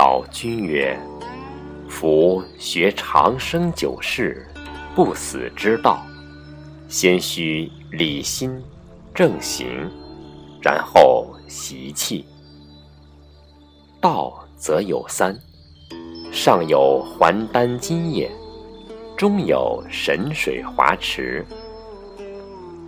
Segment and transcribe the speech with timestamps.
[0.00, 0.98] 老君曰
[1.86, 4.46] ：“夫学长生久世，
[4.94, 6.02] 不死之道，
[6.88, 8.62] 先须理心
[9.14, 9.68] 正行，
[10.62, 12.24] 然后习气。
[14.00, 15.38] 道则有三：
[16.32, 18.32] 上有还丹金液，
[19.18, 21.44] 中有神水华池，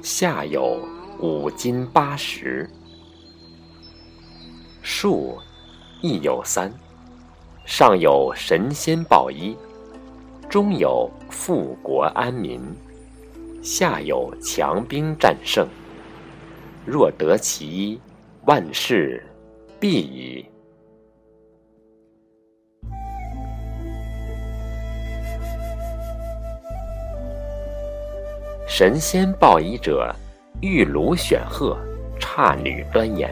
[0.00, 0.78] 下有
[1.20, 2.66] 五金八石。
[4.80, 5.36] 术
[6.00, 6.72] 亦有三。”
[7.64, 9.56] 上有神仙报衣，
[10.48, 12.60] 中有富国安民，
[13.62, 15.66] 下有强兵战胜。
[16.84, 18.00] 若得其一，
[18.46, 19.24] 万事
[19.78, 20.44] 必矣。
[28.66, 30.12] 神仙报衣者，
[30.60, 31.78] 玉炉选鹤，
[32.18, 33.30] 姹女端颜，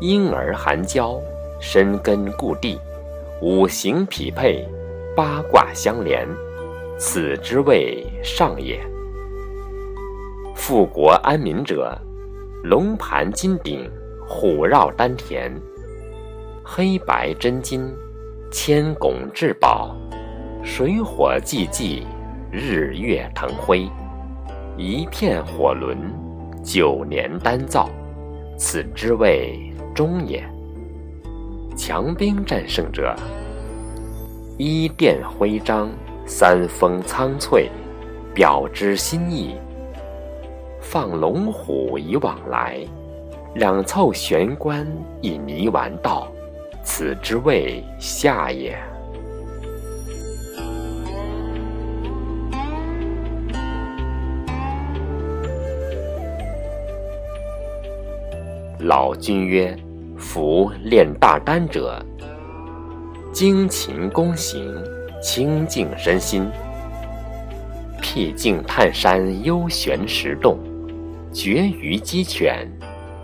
[0.00, 1.20] 婴儿含娇，
[1.60, 2.78] 深根固地。
[3.42, 4.68] 五行匹配，
[5.16, 6.28] 八卦相连，
[6.98, 8.78] 此之谓上也。
[10.54, 11.98] 富国安民者，
[12.62, 13.90] 龙盘金顶，
[14.28, 15.50] 虎绕丹田，
[16.62, 17.90] 黑白真金，
[18.50, 19.96] 千拱至宝，
[20.62, 22.06] 水火既济，
[22.52, 23.88] 日月腾辉，
[24.76, 25.96] 一片火轮，
[26.62, 27.88] 九年丹造，
[28.58, 30.46] 此之谓中也。
[31.76, 33.14] 强兵战胜者，
[34.58, 35.90] 一殿徽章，
[36.26, 37.70] 三峰苍翠，
[38.34, 39.54] 表之心意。
[40.80, 42.78] 放龙虎以往来，
[43.54, 44.86] 两凑玄关
[45.22, 46.28] 以迷完道，
[46.82, 48.78] 此之谓下也。
[58.80, 59.76] 老君曰。
[60.20, 62.04] 夫炼大丹者，
[63.32, 64.62] 精勤功行，
[65.22, 66.46] 清净身心，
[68.02, 70.58] 僻静探山，幽玄石洞，
[71.32, 72.70] 绝于鸡犬，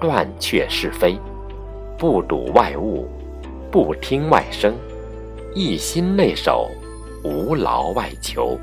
[0.00, 1.18] 断却是非，
[1.98, 3.08] 不睹外物，
[3.72, 4.72] 不听外声，
[5.52, 6.70] 一心内守，
[7.24, 8.56] 无劳外求。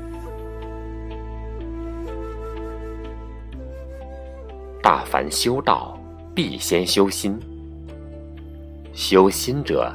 [4.82, 5.96] 大凡修道，
[6.34, 7.38] 必先修心。
[8.94, 9.90] 修心者，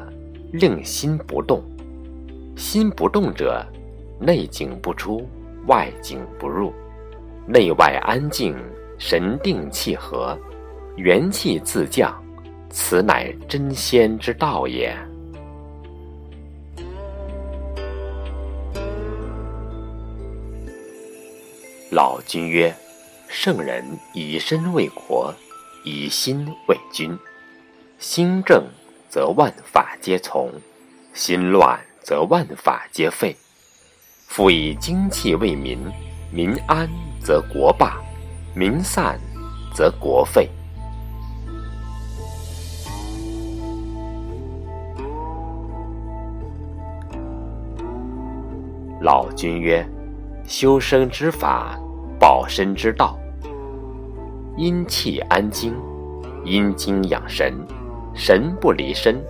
[0.52, 1.62] 令心不动；
[2.56, 3.64] 心不动者，
[4.20, 5.30] 内景不出，
[5.68, 6.74] 外景不入，
[7.46, 8.56] 内外安静，
[8.98, 10.36] 神定气和，
[10.96, 12.12] 元气自降，
[12.72, 14.98] 此乃真仙之道也。
[21.92, 22.76] 老君曰
[23.30, 25.32] ：“圣人以身为国，
[25.86, 27.16] 以心为君，
[28.00, 28.66] 心正。”
[29.18, 30.52] 则万法皆从，
[31.12, 33.36] 心乱则万法皆废。
[34.28, 35.80] 夫以精气为民，
[36.32, 36.88] 民安
[37.20, 38.00] 则国霸，
[38.54, 39.20] 民散
[39.74, 40.48] 则国废。
[49.02, 49.84] 老君曰
[50.46, 51.76] ：“修身之法，
[52.20, 53.18] 保身之道。
[54.58, 55.76] 阴气安精，
[56.46, 57.58] 阴精养神。”
[58.18, 59.24] 神不离身，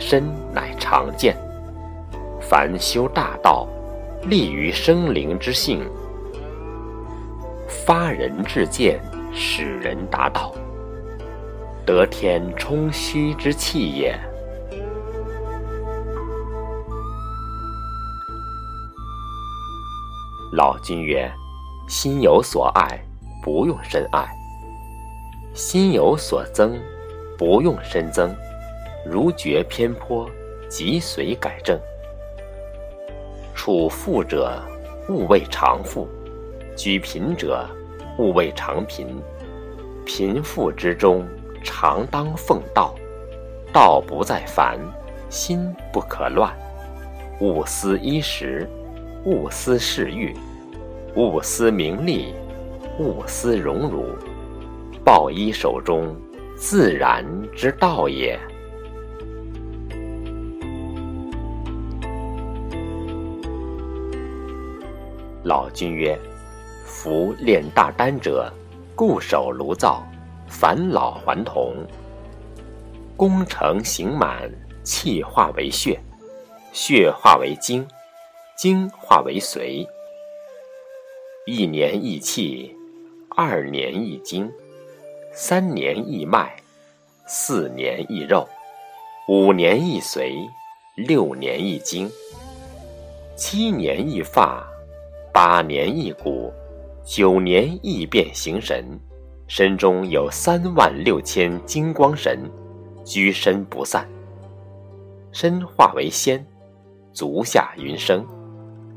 [0.00, 1.36] 身乃常健。
[2.40, 3.66] 凡修大道，
[4.24, 5.88] 立于生灵之性，
[7.68, 9.00] 发人至见，
[9.32, 10.52] 使人达道，
[11.86, 14.18] 得天充虚之气也。
[20.52, 21.30] 老君曰
[21.88, 23.00] ：“心有所爱，
[23.42, 24.24] 不用深爱；
[25.54, 26.76] 心有所增。”
[27.36, 28.34] 不用深增，
[29.04, 30.28] 如觉偏颇，
[30.68, 31.78] 即随改正。
[33.54, 34.60] 处富者，
[35.08, 36.06] 勿谓常富；
[36.76, 37.66] 居贫者，
[38.18, 39.06] 勿谓常贫。
[40.04, 41.26] 贫富之中，
[41.62, 42.94] 常当奉道。
[43.72, 44.78] 道不在凡，
[45.28, 46.54] 心不可乱。
[47.40, 48.68] 勿思衣食，
[49.24, 50.32] 勿思嗜欲，
[51.16, 52.32] 勿思名利，
[52.98, 54.06] 勿思荣辱。
[55.04, 56.14] 抱衣手中。
[56.56, 58.38] 自然之道也。
[65.42, 66.18] 老君曰
[66.86, 68.50] ：“夫炼大丹者，
[68.94, 70.02] 固守炉灶，
[70.48, 71.74] 返老还童，
[73.14, 74.50] 功成形满，
[74.82, 76.00] 气化为血，
[76.72, 77.86] 血化为精，
[78.56, 79.86] 精化为髓。
[81.46, 82.74] 一年一气，
[83.36, 84.50] 二年一精。”
[85.36, 86.54] 三年一脉，
[87.26, 88.48] 四年一肉，
[89.26, 90.32] 五年一髓，
[90.94, 92.08] 六年一经，
[93.34, 94.64] 七年一发，
[95.32, 96.52] 八年一骨，
[97.04, 98.84] 九年一变形神。
[99.48, 102.38] 身中有三万六千金光神，
[103.04, 104.08] 居身不散。
[105.32, 106.46] 身化为仙，
[107.12, 108.24] 足下云生，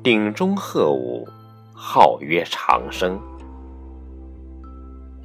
[0.04, 1.28] 顶中鹤舞，
[1.74, 3.20] 号曰长生。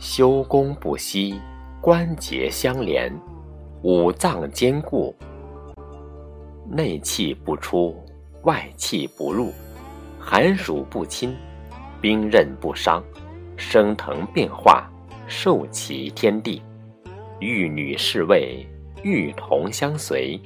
[0.05, 1.41] 修功不息，
[1.81, 3.09] 关节相连，
[3.83, 5.15] 五脏坚固，
[6.69, 8.05] 内气不出，
[8.43, 9.53] 外气不入，
[10.19, 11.33] 寒暑不侵，
[12.01, 13.01] 冰刃不伤，
[13.57, 14.91] 升腾变化。
[15.29, 16.61] 受其天地，
[17.39, 18.67] 玉女侍卫，
[19.05, 20.39] 玉童相随。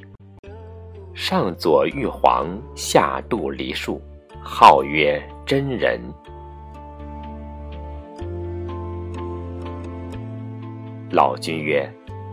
[1.14, 4.02] 上左玉皇，下度梨树，
[4.44, 5.98] 号曰真人。
[11.10, 11.88] 老君曰：“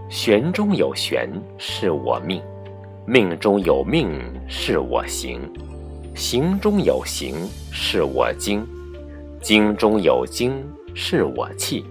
[0.10, 1.30] 玄中有玄，
[1.60, 2.42] 是我命；
[3.06, 5.40] 命中有命，是我行；
[6.16, 7.36] 行中有行，
[7.72, 8.62] 是我精；
[9.40, 10.54] 精中有精，
[10.96, 11.86] 是我气。”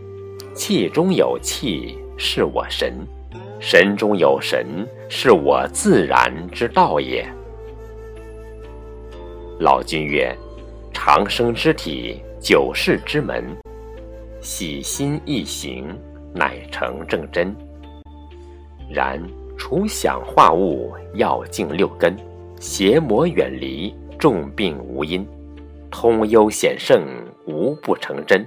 [0.55, 2.93] 气中有气，是我神；
[3.59, 4.67] 神中有神，
[5.09, 7.27] 是我自然之道也。
[9.61, 10.37] 老君曰
[10.93, 13.45] ：“长生之体，九世之门，
[14.43, 15.87] 喜心易行，
[16.35, 17.55] 乃成正真。
[18.91, 19.23] 然
[19.57, 22.17] 除想化物，要静六根，
[22.61, 25.27] 邪魔远离，众病无因，
[25.91, 27.03] 通幽显圣，
[27.47, 28.45] 无不成真。”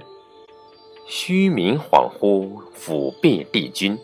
[1.08, 3.96] 虚名恍惚，辅弼帝君。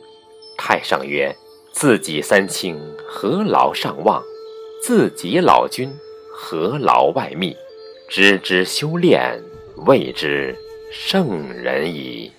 [0.56, 1.34] 太上曰
[1.72, 4.22] ：“自己三清，何劳上望？
[4.80, 5.92] 自己老君，
[6.32, 7.56] 何劳外密？
[8.08, 9.42] 知之修炼，
[9.86, 10.54] 谓之
[10.92, 12.30] 圣人矣。”